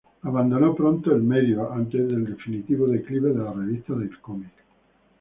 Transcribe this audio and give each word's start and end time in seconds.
Abandonó 0.23 0.73
pronto 0.73 1.13
el 1.13 1.21
medio, 1.21 1.71
antes 1.71 2.09
del 2.09 2.25
definitivo 2.25 2.87
declive 2.87 3.33
de 3.33 3.43
las 3.43 3.55
revistas 3.55 3.99
de 3.99 4.09
cómic. 4.19 4.49